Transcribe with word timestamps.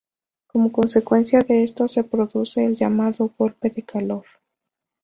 Como 0.47 0.71
consecuencia 0.71 1.43
de 1.43 1.61
esto 1.63 1.87
se 1.87 2.03
produce 2.03 2.65
el 2.65 2.73
llamado 2.73 3.31
golpe 3.37 3.69
de 3.69 3.83
calor. 3.83 4.25